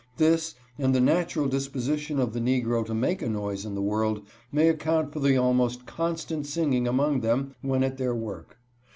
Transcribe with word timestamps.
This, 0.17 0.55
and 0.79 0.95
the 0.95 0.99
natural 0.99 1.45
disposition 1.47 2.19
of 2.19 2.33
the 2.33 2.39
ne 2.39 2.59
gro 2.59 2.83
to 2.85 2.93
make 2.95 3.21
a 3.21 3.29
noise 3.29 3.65
in 3.65 3.75
the 3.75 3.83
world, 3.83 4.25
may 4.51 4.67
account 4.67 5.13
for 5.13 5.19
the 5.19 5.37
almost 5.37 5.85
constant 5.85 6.47
singing 6.47 6.87
among 6.87 7.19
them 7.19 7.53
when 7.61 7.83
at 7.83 7.99
their 7.99 8.15
work. 8.15 8.57